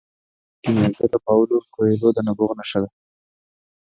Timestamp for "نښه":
2.59-2.79